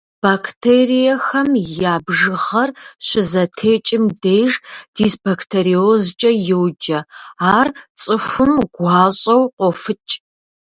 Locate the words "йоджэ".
6.47-6.99